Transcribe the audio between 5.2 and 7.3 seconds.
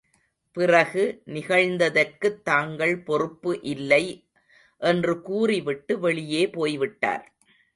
கூறி விட்டு வெளியே போய்விட்டார்.